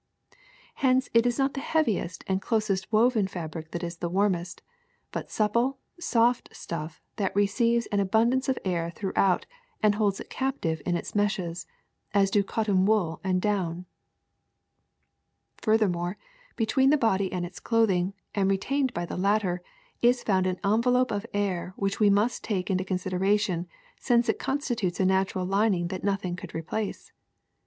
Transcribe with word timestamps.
Hence 0.81 1.09
it 1.13 1.27
is 1.27 1.37
not 1.37 1.53
the 1.53 1.59
heaviest 1.59 2.23
and 2.25 2.41
closest 2.41 2.91
woven 2.91 3.27
fabric 3.27 3.69
that 3.69 3.83
is 3.83 3.97
the 3.97 4.09
warmest, 4.09 4.63
but 5.11 5.29
supple, 5.29 5.77
soft 5.99 6.49
stuff 6.51 6.99
that 7.17 7.35
receives 7.35 7.85
an 7.91 7.99
abundance 7.99 8.49
of 8.49 8.57
air 8.65 8.89
throughout 8.89 9.45
and 9.83 9.93
holds 9.93 10.19
it 10.19 10.27
captive 10.31 10.81
in 10.87 10.97
its 10.97 11.13
meshes, 11.13 11.67
as 12.15 12.31
do 12.31 12.41
cotton 12.43 12.87
wool 12.87 13.21
and 13.23 13.43
do\\Ti. 13.43 13.85
^^Furthermore, 15.61 16.15
between 16.55 16.89
the 16.89 16.97
body 16.97 17.31
and 17.31 17.45
its 17.45 17.59
clothing, 17.59 18.15
and 18.33 18.49
retained 18.49 18.95
by 18.95 19.05
the 19.05 19.17
latter, 19.17 19.61
is 20.01 20.23
found 20.23 20.47
an 20.47 20.57
envelop 20.65 21.11
of 21.11 21.27
air 21.31 21.75
which 21.77 21.99
we 21.99 22.09
must 22.09 22.43
take 22.43 22.71
into 22.71 22.83
consideration 22.83 23.67
since 23.99 24.27
it 24.27 24.39
con 24.39 24.57
stitutes 24.61 24.99
a 24.99 25.05
natural 25.05 25.45
lining 25.45 25.89
that 25.89 26.03
nothing 26.03 26.35
could 26.35 26.55
replace. 26.55 27.11